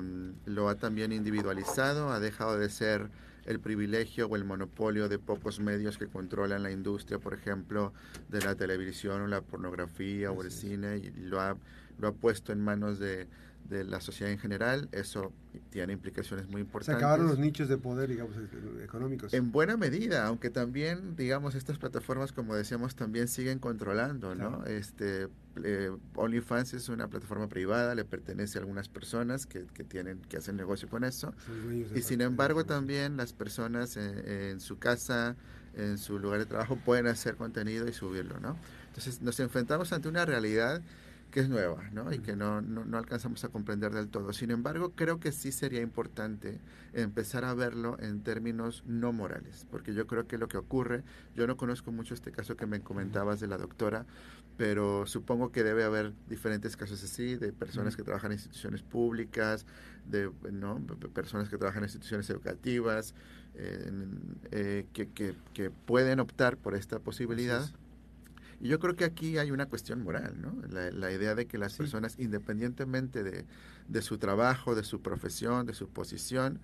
lo 0.46 0.70
ha 0.70 0.76
también 0.76 1.12
individualizado, 1.12 2.10
ha 2.10 2.20
dejado 2.20 2.58
de 2.58 2.70
ser 2.70 3.10
el 3.46 3.60
privilegio 3.60 4.26
o 4.26 4.36
el 4.36 4.44
monopolio 4.44 5.08
de 5.08 5.18
pocos 5.18 5.60
medios 5.60 5.98
que 5.98 6.06
controlan 6.06 6.62
la 6.62 6.70
industria, 6.70 7.18
por 7.18 7.34
ejemplo, 7.34 7.92
de 8.28 8.40
la 8.40 8.54
televisión 8.54 9.22
o 9.22 9.26
la 9.26 9.40
pornografía 9.40 10.30
o 10.30 10.42
el 10.42 10.50
cine, 10.50 10.98
y 10.98 11.10
lo 11.10 11.40
ha, 11.40 11.56
lo 11.98 12.08
ha 12.08 12.12
puesto 12.12 12.52
en 12.52 12.60
manos 12.60 12.98
de 12.98 13.26
de 13.68 13.84
la 13.84 14.00
sociedad 14.00 14.32
en 14.32 14.38
general, 14.38 14.88
eso 14.92 15.32
tiene 15.70 15.92
implicaciones 15.92 16.48
muy 16.48 16.60
importantes. 16.60 16.98
Se 17.00 17.04
acabaron 17.04 17.26
los 17.26 17.38
nichos 17.38 17.68
de 17.68 17.78
poder, 17.78 18.08
digamos, 18.08 18.34
económicos. 18.82 19.32
En 19.32 19.52
buena 19.52 19.76
medida, 19.76 20.26
aunque 20.26 20.50
también, 20.50 21.14
digamos, 21.16 21.54
estas 21.54 21.78
plataformas, 21.78 22.32
como 22.32 22.54
decíamos, 22.54 22.96
también 22.96 23.28
siguen 23.28 23.60
controlando, 23.60 24.34
¿no? 24.34 24.64
Este, 24.66 25.28
eh, 25.62 25.90
OnlyFans 26.14 26.74
es 26.74 26.88
una 26.88 27.08
plataforma 27.08 27.48
privada, 27.48 27.94
le 27.94 28.04
pertenece 28.04 28.58
a 28.58 28.62
algunas 28.62 28.88
personas 28.88 29.46
que, 29.46 29.64
que 29.66 29.84
tienen, 29.84 30.20
que 30.22 30.36
hacen 30.36 30.56
negocio 30.56 30.88
con 30.88 31.04
eso. 31.04 31.32
Y 31.94 32.02
sin 32.02 32.20
embargo, 32.20 32.64
también 32.64 33.16
las 33.16 33.32
personas 33.32 33.96
en, 33.96 34.60
su 34.60 34.78
casa, 34.78 35.36
en 35.74 35.98
su 35.98 36.18
lugar 36.18 36.40
de 36.40 36.46
trabajo, 36.46 36.76
pueden 36.76 37.06
hacer 37.06 37.36
contenido 37.36 37.88
y 37.88 37.92
subirlo, 37.92 38.40
¿no? 38.40 38.56
Entonces, 38.88 39.22
nos 39.22 39.38
enfrentamos 39.38 39.92
ante 39.92 40.08
una 40.08 40.24
realidad 40.24 40.82
que 41.30 41.40
es 41.40 41.48
nueva 41.48 41.88
¿no? 41.92 42.12
y 42.12 42.18
que 42.18 42.36
no, 42.36 42.60
no, 42.60 42.98
alcanzamos 42.98 43.44
a 43.44 43.48
comprender 43.48 43.92
del 43.92 44.08
todo. 44.08 44.32
Sin 44.32 44.50
embargo, 44.50 44.92
creo 44.94 45.20
que 45.20 45.32
sí 45.32 45.52
sería 45.52 45.80
importante 45.80 46.60
empezar 46.92 47.44
a 47.44 47.54
verlo 47.54 47.96
en 48.00 48.22
términos 48.22 48.82
no 48.86 49.12
morales, 49.12 49.66
porque 49.70 49.94
yo 49.94 50.06
creo 50.06 50.26
que 50.26 50.38
lo 50.38 50.48
que 50.48 50.58
ocurre, 50.58 51.02
yo 51.34 51.46
no 51.46 51.56
conozco 51.56 51.92
mucho 51.92 52.14
este 52.14 52.32
caso 52.32 52.56
que 52.56 52.66
me 52.66 52.80
comentabas 52.80 53.40
de 53.40 53.46
la 53.46 53.58
doctora, 53.58 54.06
pero 54.56 55.06
supongo 55.06 55.52
que 55.52 55.62
debe 55.62 55.84
haber 55.84 56.12
diferentes 56.28 56.76
casos 56.76 57.02
así, 57.02 57.36
de 57.36 57.52
personas 57.52 57.96
que 57.96 58.02
trabajan 58.02 58.32
en 58.32 58.38
instituciones 58.38 58.82
públicas, 58.82 59.64
de 60.06 60.30
¿no? 60.52 60.80
personas 61.14 61.48
que 61.48 61.56
trabajan 61.56 61.82
en 61.82 61.86
instituciones 61.88 62.28
educativas, 62.28 63.14
eh, 63.54 63.90
eh, 64.52 64.86
que, 64.92 65.08
que, 65.08 65.34
que, 65.54 65.70
pueden 65.70 66.20
optar 66.20 66.56
por 66.56 66.74
esta 66.74 66.98
posibilidad. 66.98 67.68
Y 68.60 68.68
yo 68.68 68.78
creo 68.78 68.94
que 68.94 69.04
aquí 69.04 69.38
hay 69.38 69.50
una 69.50 69.66
cuestión 69.66 70.02
moral, 70.02 70.34
¿no? 70.40 70.54
La, 70.68 71.10
idea 71.10 71.34
de 71.34 71.46
que 71.46 71.56
las 71.56 71.76
personas, 71.76 72.18
independientemente 72.18 73.22
de, 73.22 73.46
de, 73.88 74.02
su 74.02 74.18
trabajo, 74.18 74.74
de 74.74 74.84
su 74.84 75.00
profesión, 75.00 75.66
de 75.66 75.72
su 75.72 75.88
posición, 75.88 76.60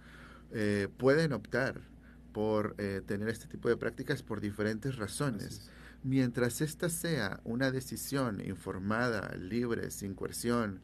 eh, 0.52 0.88
pueden 0.98 1.32
optar 1.32 1.80
por 2.32 2.74
eh, 2.76 3.00
tener 3.06 3.28
este 3.28 3.46
tipo 3.46 3.68
de 3.68 3.78
prácticas 3.78 4.22
por 4.22 4.40
diferentes 4.40 4.96
razones. 4.96 5.70
Mientras 6.02 6.60
esta 6.60 6.90
sea 6.90 7.40
una 7.44 7.70
decisión 7.70 8.40
informada, 8.46 9.34
libre, 9.36 9.90
sin 9.90 10.14
coerción, 10.14 10.80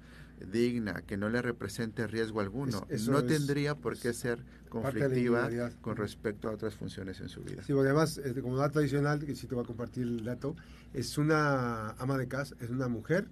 digna, 0.51 1.03
que 1.07 1.17
no 1.17 1.29
le 1.29 1.43
represente 1.43 2.07
riesgo 2.07 2.41
alguno, 2.41 2.87
no 3.09 3.25
tendría 3.25 3.75
por 3.75 3.99
qué 3.99 4.13
ser 4.13 4.39
conflictiva 4.69 5.49
con 5.81 5.97
respecto 5.97 6.49
a 6.49 6.53
otras 6.53 6.75
funciones 6.75 7.21
en 7.21 7.29
su 7.29 7.43
vida. 7.43 7.63
Sí, 7.63 7.73
porque 7.73 7.89
además, 7.89 8.19
eh, 8.19 8.35
como 8.41 8.57
dato 8.57 8.79
adicional, 8.79 9.25
que 9.25 9.35
sí 9.35 9.47
te 9.47 9.55
voy 9.55 9.65
a 9.65 9.67
compartir 9.67 10.05
el 10.05 10.25
dato, 10.25 10.57
es 10.95 11.19
una 11.19 11.91
ama 11.93 12.17
de 12.17 12.29
casa, 12.29 12.57
es 12.61 12.71
una 12.71 12.89
mujer 12.89 13.27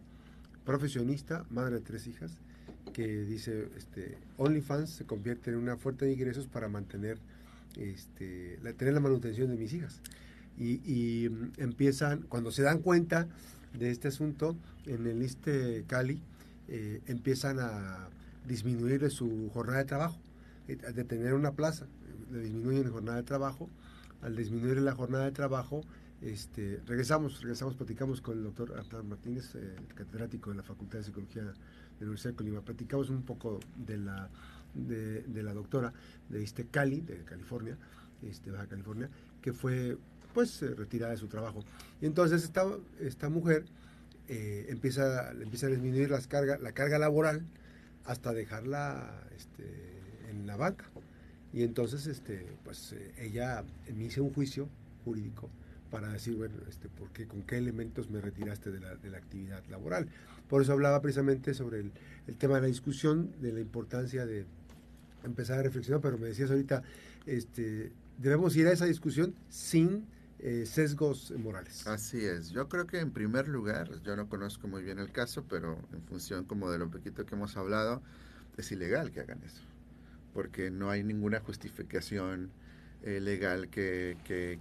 profesionista, 0.65 1.45
madre 1.51 1.77
de 1.77 1.81
tres 1.81 2.07
hijas, 2.07 2.33
que 2.93 3.25
dice, 3.25 3.69
este, 3.77 4.19
OnlyFans 4.37 4.91
se 4.91 5.05
convierte 5.05 5.51
en 5.51 5.57
una 5.57 5.77
fuente 5.77 6.05
de 6.05 6.13
ingresos 6.13 6.47
para 6.47 6.69
mantener, 6.69 7.19
este, 7.77 8.59
la, 8.63 8.73
tener 8.73 8.95
la 8.95 9.01
manutención 9.01 9.49
de 9.49 9.57
mis 9.57 9.73
hijas. 9.73 10.01
Y, 10.59 10.81
y 10.85 11.29
mm, 11.29 11.53
empiezan, 11.59 12.23
cuando 12.23 12.51
se 12.51 12.63
dan 12.63 12.81
cuenta 12.81 13.29
de 13.79 13.91
este 13.91 14.09
asunto, 14.09 14.57
en 14.87 15.07
el 15.07 15.23
ISTE 15.23 15.85
Cali, 15.87 16.21
eh, 16.73 17.03
empiezan 17.07 17.59
a 17.59 18.09
disminuir 18.47 19.11
su 19.11 19.51
jornada 19.53 19.79
de 19.79 19.85
trabajo, 19.87 20.19
eh, 20.69 20.77
de 20.77 21.05
tener 21.05 21.35
una 21.35 21.51
plaza, 21.51 21.87
le 22.31 22.43
disminuyen 22.43 22.85
la 22.85 22.91
jornada 22.91 23.17
de 23.17 23.25
trabajo. 23.25 23.69
Al 24.23 24.37
disminuir 24.37 24.77
la 24.77 24.95
jornada 24.95 25.25
de 25.25 25.33
trabajo, 25.33 25.83
este, 26.21 26.81
regresamos, 26.87 27.41
regresamos, 27.41 27.75
platicamos 27.75 28.21
con 28.21 28.39
el 28.39 28.45
doctor 28.45 28.79
Artán 28.79 29.09
Martínez, 29.09 29.55
eh, 29.57 29.75
catedrático 29.97 30.51
de 30.51 30.57
la 30.57 30.63
Facultad 30.63 30.99
de 30.99 31.05
Psicología 31.05 31.43
de 31.43 31.49
la 31.49 31.57
Universidad 32.03 32.31
de 32.31 32.37
Colima. 32.37 32.61
Platicamos 32.61 33.11
un 33.11 33.23
poco 33.23 33.59
de 33.75 33.99
la, 33.99 34.29
de, 34.75 35.43
la 35.43 35.55
doctora 35.55 35.93
de 36.29 36.45
este 36.45 36.67
Cali, 36.67 37.01
de 37.01 37.25
California, 37.25 37.77
este, 38.23 38.53
Baja 38.53 38.67
California, 38.67 39.09
que 39.43 39.53
fue 39.53 39.99
pues 40.35 40.61
retirada 40.77 41.13
de 41.13 41.19
su 41.19 41.27
trabajo. 41.27 41.65
Y 42.01 42.07
entonces 42.07 42.45
esta, 42.45 42.65
esta 43.01 43.29
mujer 43.29 43.65
eh, 44.33 44.67
empieza, 44.69 45.33
empieza 45.33 45.67
a 45.67 45.71
disminuir 45.71 46.09
las 46.09 46.29
cargas, 46.29 46.61
la 46.61 46.71
carga 46.71 47.01
laboral 47.01 47.43
hasta 48.05 48.33
dejarla 48.33 49.25
este, 49.37 49.65
en 50.31 50.47
la 50.47 50.57
banca. 50.57 50.85
Y 51.53 51.65
entonces 51.65 52.07
este, 52.07 52.47
pues, 52.63 52.93
eh, 52.93 53.13
ella 53.19 53.65
inicia 53.89 54.23
un 54.23 54.33
juicio 54.33 54.69
jurídico 55.05 55.51
para 55.91 56.13
decir, 56.13 56.37
bueno, 56.37 56.55
este, 56.69 56.89
¿por 56.89 57.11
qué, 57.11 57.27
¿con 57.27 57.43
qué 57.43 57.59
elementos 57.59 58.09
me 58.09 58.21
retiraste 58.21 58.71
de 58.71 58.79
la, 58.79 59.19
actividad 59.19 59.65
laboral? 59.69 60.07
Por 60.49 60.63
eso 60.63 60.75
hablaba 60.75 61.03
precisamente 61.03 61.53
sobre 61.53 61.81
el, 61.81 61.91
el, 62.29 62.37
tema 62.37 62.55
de 62.55 62.61
la 62.61 62.67
discusión, 62.69 63.33
de 63.41 63.53
la 63.53 63.59
importancia 63.59 64.27
de 64.27 64.47
empezar 65.25 65.59
a 65.59 65.63
reflexionar, 65.65 66.01
pero 66.01 66.19
me 66.19 66.29
decías 66.29 66.53
ahorita, 66.53 66.85
este, 67.27 67.91
debemos 68.19 68.55
ir 68.55 68.69
a 68.69 68.73
esa 68.73 68.85
discusión 68.85 69.35
sin 69.49 70.07
eh, 70.43 70.65
sesgos 70.67 71.33
morales. 71.33 71.87
Así 71.87 72.25
es. 72.25 72.51
Yo 72.51 72.69
creo 72.69 72.87
que 72.87 72.99
en 72.99 73.11
primer 73.11 73.47
lugar, 73.49 74.01
yo 74.03 74.17
no 74.17 74.29
conozco 74.29 74.69
muy 74.69 74.83
bien 74.83 74.99
el 74.99 75.13
caso, 75.13 75.45
pero 75.49 75.79
en 75.93 76.03
función 76.03 76.45
como 76.45 76.71
de 76.71 76.79
lo 76.79 76.91
poquito 76.91 77.27
que 77.27 77.35
hemos 77.35 77.57
hablado, 77.57 78.03
es 78.57 78.73
ilegal 78.73 79.11
que 79.13 79.21
hagan 79.21 79.43
eso, 79.45 79.63
porque 80.33 80.71
no 80.71 80.91
hay 80.91 81.03
ninguna 81.03 81.41
justificación 81.41 82.51
eh, 83.03 83.21
legal 83.21 83.69
que, 83.69 84.17
que, 84.25 84.59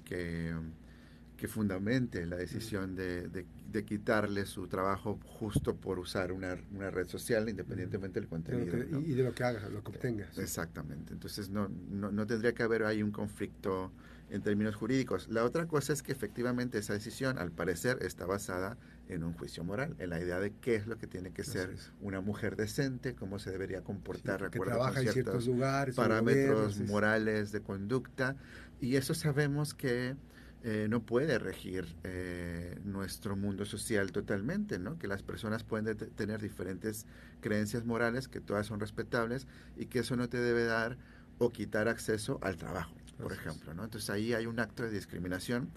que 1.40 1.48
fundamente 1.48 2.26
la 2.26 2.36
decisión 2.36 2.96
de, 2.96 3.30
de, 3.30 3.86
quitarle 3.86 4.46
su 4.46 4.68
trabajo 4.68 5.18
justo 5.24 5.76
por 5.76 5.98
usar 5.98 6.34
una, 6.34 6.58
una 6.76 6.92
red 6.92 7.08
social, 7.08 7.48
independientemente 7.48 8.20
del 8.20 8.28
contenido. 8.28 9.00
Y 9.00 9.14
de 9.14 9.24
lo 9.24 9.34
que 9.34 9.44
haga, 9.46 9.70
lo 9.70 9.82
que 9.82 9.92
obtenga. 9.92 10.28
Exactamente. 10.38 11.14
Entonces 11.14 11.50
no, 11.50 11.70
no, 11.70 12.12
no, 12.12 12.28
tendría 12.28 12.54
que 12.54 12.64
haber 12.64 12.84
ahí 12.84 13.02
un 13.02 13.12
conflicto 13.12 13.94
en 14.30 14.42
términos 14.42 14.76
jurídicos. 14.76 15.28
La 15.30 15.44
otra 15.44 15.68
cosa 15.68 15.94
es 15.94 16.04
que 16.04 16.12
efectivamente 16.12 16.78
esa 16.78 16.94
decisión, 16.94 17.38
al 17.38 17.52
parecer, 17.52 18.00
está 18.02 18.26
basada 18.26 18.78
en 19.08 19.24
un 19.24 19.34
juicio 19.34 19.64
moral, 19.64 19.96
en 20.00 20.12
la 20.12 20.20
idea 20.20 20.40
de 20.40 20.54
qué 20.62 20.76
es 20.76 20.86
lo 20.86 20.98
que 20.98 21.08
tiene 21.08 21.32
que 21.32 21.44
ser 21.44 21.76
una 22.02 22.22
mujer 22.22 22.56
decente, 22.56 23.16
cómo 23.16 23.40
se 23.40 23.52
debería 23.52 23.82
comportar, 23.82 24.50
sí, 24.52 24.60
trabaja 24.60 25.02
en 25.02 25.12
ciertos 25.12 25.48
lugares, 25.48 25.96
parámetros 25.96 26.80
morales 26.82 27.52
de 27.52 27.62
conducta. 27.62 28.36
Y 28.80 28.96
eso 28.96 29.14
sabemos 29.14 29.74
que 29.74 30.16
eh, 30.62 30.88
no 30.90 31.02
puede 31.06 31.40
regir 31.40 31.96
eh, 32.04 32.78
nuestro 32.84 33.38
mundo 33.38 33.64
social 33.64 34.12
totalmente, 34.12 34.78
¿no? 34.78 35.00
Que 35.00 35.08
las 35.08 35.24
personas 35.24 35.64
pueden 35.64 35.96
tener 35.98 36.42
diferentes 36.42 37.06
creencias 37.40 37.86
morales, 37.86 38.28
que 38.28 38.42
todas 38.42 38.68
son 38.68 38.82
respetables 38.82 39.48
y 39.78 39.86
que 39.86 40.00
eso 40.00 40.18
no 40.18 40.28
te 40.28 40.38
debe 40.38 40.66
dar 40.66 40.98
o 41.38 41.50
quitar 41.50 41.88
acceso 41.88 42.40
al 42.42 42.58
trabajo, 42.58 42.94
por 43.22 43.34
ejemplo, 43.34 43.74
¿no? 43.74 43.84
Entonces 43.84 44.10
ahí 44.10 44.34
hay 44.34 44.46
un 44.46 44.60
acto 44.60 44.84
de 44.84 44.90
discriminación 44.90 45.70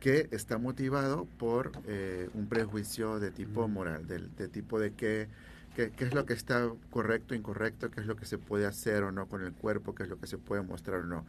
que 0.00 0.28
está 0.30 0.58
motivado 0.58 1.26
por 1.38 1.72
eh, 1.86 2.28
un 2.34 2.46
prejuicio 2.48 3.18
de 3.18 3.30
tipo 3.30 3.66
moral, 3.68 4.06
de, 4.06 4.20
de 4.20 4.48
tipo 4.48 4.78
de 4.78 4.92
qué, 4.92 5.28
qué, 5.74 5.92
es 5.98 6.14
lo 6.14 6.24
que 6.24 6.34
está 6.34 6.70
correcto, 6.90 7.34
incorrecto, 7.34 7.90
qué 7.90 8.00
es 8.00 8.06
lo 8.06 8.16
que 8.16 8.26
se 8.26 8.38
puede 8.38 8.66
hacer 8.66 9.02
o 9.02 9.12
no 9.12 9.26
con 9.26 9.42
el 9.44 9.52
cuerpo, 9.52 9.94
qué 9.94 10.04
es 10.04 10.08
lo 10.08 10.18
que 10.18 10.26
se 10.26 10.38
puede 10.38 10.62
mostrar 10.62 11.00
o 11.00 11.04
no. 11.04 11.24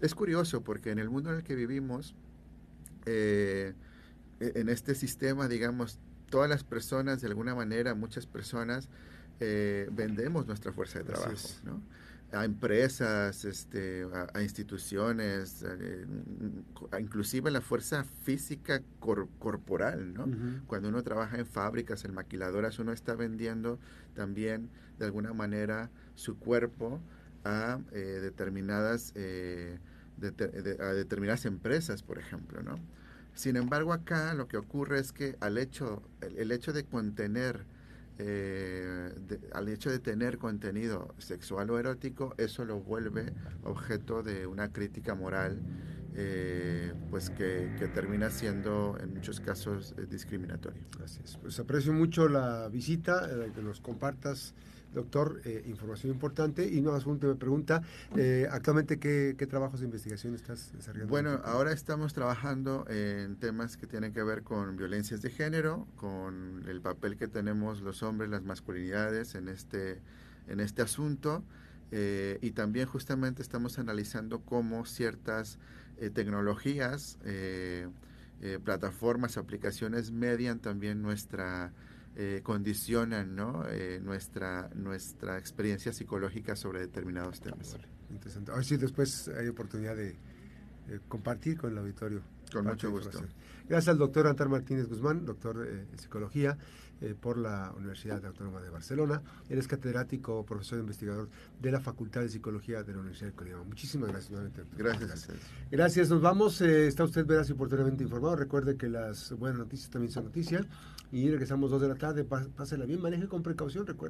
Es 0.00 0.14
curioso 0.14 0.62
porque 0.62 0.90
en 0.90 0.98
el 0.98 1.10
mundo 1.10 1.30
en 1.30 1.36
el 1.36 1.44
que 1.44 1.54
vivimos, 1.54 2.14
eh, 3.06 3.74
e-, 4.40 4.52
en 4.56 4.68
este 4.68 4.94
sistema, 4.94 5.48
digamos, 5.48 5.98
todas 6.30 6.48
las 6.48 6.64
personas, 6.64 7.20
de 7.20 7.28
alguna 7.28 7.54
manera, 7.54 7.94
muchas 7.94 8.26
personas, 8.26 8.88
eh, 9.40 9.88
vendemos 9.92 10.46
nuestra 10.46 10.72
fuerza 10.72 10.98
de 10.98 11.04
trabajo, 11.04 11.48
¿no? 11.64 11.80
A 12.34 12.44
empresas, 12.44 13.44
este, 13.44 14.06
a, 14.32 14.42
instituciones, 14.42 15.62
eh, 15.62 16.06
inclusive 16.98 17.50
la 17.50 17.60
fuerza 17.60 18.04
física 18.04 18.82
corporal, 19.38 20.14
¿no? 20.14 20.26
Cuando 20.66 20.88
uno 20.88 21.02
trabaja 21.02 21.38
en 21.38 21.46
fábricas, 21.46 22.04
en 22.04 22.14
maquiladoras, 22.14 22.78
uno 22.78 22.92
está 22.92 23.14
vendiendo 23.14 23.78
también, 24.14 24.68
de 24.98 25.04
alguna 25.04 25.32
manera, 25.32 25.90
su 26.14 26.38
cuerpo 26.38 27.00
a 27.44 27.78
determinadas 27.92 29.14
de, 29.14 29.78
a 30.80 30.92
determinadas 30.92 31.44
empresas, 31.44 32.02
por 32.02 32.18
ejemplo, 32.18 32.62
¿no? 32.62 32.78
Sin 33.34 33.56
embargo, 33.56 33.92
acá 33.92 34.32
lo 34.34 34.46
que 34.46 34.56
ocurre 34.56 35.00
es 35.00 35.12
que 35.12 35.36
al 35.40 35.58
hecho, 35.58 36.02
el, 36.20 36.52
hecho 36.52 36.72
de 36.72 36.84
contener, 36.84 37.64
eh, 38.18 39.12
al 39.52 39.68
hecho 39.68 39.90
de 39.90 39.98
tener 39.98 40.38
contenido 40.38 41.14
sexual 41.18 41.70
o 41.70 41.78
erótico, 41.78 42.34
eso 42.38 42.64
lo 42.64 42.80
vuelve 42.80 43.32
objeto 43.64 44.22
de 44.22 44.46
una 44.46 44.72
crítica 44.72 45.14
moral, 45.14 45.60
eh, 46.14 46.92
pues 47.10 47.30
que, 47.30 47.90
termina 47.92 48.30
siendo 48.30 48.96
en 49.00 49.14
muchos 49.14 49.40
casos 49.40 49.94
eh, 49.98 50.06
discriminatorio. 50.08 50.82
Gracias. 50.96 51.36
Pues 51.38 51.58
aprecio 51.58 51.92
mucho 51.92 52.28
la 52.28 52.68
visita, 52.68 53.28
que 53.52 53.62
nos 53.62 53.80
compartas 53.80 54.54
Doctor, 54.94 55.40
eh, 55.44 55.64
información 55.66 56.12
importante. 56.12 56.66
Y 56.66 56.78
una 56.78 56.92
última 56.92 57.34
pregunta. 57.34 57.82
Eh, 58.16 58.46
actualmente, 58.50 58.98
¿qué, 58.98 59.34
trabajos 59.50 59.80
de 59.80 59.86
investigación 59.86 60.34
estás 60.34 60.72
desarrollando? 60.72 61.10
Bueno, 61.10 61.40
ahora 61.44 61.72
estamos 61.72 62.14
trabajando 62.14 62.86
en 62.88 63.36
temas 63.36 63.76
que 63.76 63.86
tienen 63.86 64.12
que 64.12 64.22
ver 64.22 64.42
con 64.42 64.76
violencias 64.76 65.20
de 65.20 65.30
género, 65.30 65.86
con 65.96 66.64
el 66.68 66.80
papel 66.80 67.16
que 67.16 67.26
tenemos 67.26 67.82
los 67.82 68.02
hombres, 68.02 68.30
las 68.30 68.44
masculinidades 68.44 69.34
en 69.34 69.48
este, 69.48 70.00
en 70.48 70.60
este 70.60 70.82
asunto. 70.82 71.42
Eh, 71.90 72.38
y 72.40 72.52
también 72.52 72.86
justamente 72.86 73.42
estamos 73.42 73.78
analizando 73.78 74.40
cómo 74.40 74.86
ciertas 74.86 75.58
tecnologías, 76.12 77.18
plataformas, 78.64 79.36
aplicaciones 79.36 80.10
median 80.10 80.58
también 80.58 81.02
nuestra 81.02 81.72
eh, 82.16 82.40
condicionan 82.42 83.34
¿no? 83.34 83.64
Eh, 83.68 84.00
nuestra, 84.02 84.70
nuestra 84.74 85.38
experiencia 85.38 85.92
psicológica 85.92 86.56
sobre 86.56 86.80
determinados 86.80 87.40
temas. 87.40 87.76
interesante. 88.10 88.52
A 88.52 88.56
ver 88.56 88.64
si 88.64 88.76
después 88.76 89.28
hay 89.28 89.48
oportunidad 89.48 89.96
de 89.96 90.16
compartir 91.08 91.58
con 91.58 91.72
el 91.72 91.78
auditorio. 91.78 92.22
Con 92.52 92.66
mucho 92.66 92.90
gusto. 92.90 93.20
Gracias 93.68 93.88
al 93.88 93.98
doctor 93.98 94.26
Antar 94.26 94.48
Martínez 94.48 94.88
Guzmán, 94.88 95.24
doctor 95.24 95.66
en 95.66 95.98
psicología 95.98 96.56
eh, 97.00 97.14
por 97.18 97.36
la 97.38 97.72
Universidad 97.76 98.24
Autónoma 98.24 98.60
de 98.60 98.70
Barcelona. 98.70 99.22
Él 99.48 99.58
es 99.58 99.66
catedrático, 99.66 100.44
profesor 100.44 100.78
e 100.78 100.82
investigador 100.82 101.28
de 101.60 101.72
la 101.72 101.80
Facultad 101.80 102.20
de 102.20 102.28
Psicología 102.28 102.82
de 102.82 102.92
la 102.92 103.00
Universidad 103.00 103.30
de 103.30 103.34
Colima. 103.34 103.64
Muchísimas 103.64 104.10
gracias 104.10 104.30
nuevamente. 104.30 104.62
Gracias. 104.76 105.28
Gracias, 105.70 106.10
nos 106.10 106.20
vamos. 106.20 106.60
está 106.60 107.04
usted 107.04 107.26
veraz 107.26 107.48
y 107.48 107.52
oportunamente 107.52 108.04
informado. 108.04 108.36
Recuerde 108.36 108.76
que 108.76 108.88
las 108.88 109.32
buenas 109.32 109.58
noticias 109.58 109.90
también 109.90 110.12
son 110.12 110.24
noticias. 110.24 110.66
Y 111.10 111.30
regresamos 111.30 111.70
dos 111.70 111.80
de 111.80 111.88
la 111.88 111.94
tarde. 111.94 112.24
Pásela 112.24 112.84
bien, 112.86 113.00
maneje 113.00 113.28
con 113.28 113.42
precaución, 113.42 113.86
recuerde. 113.86 114.02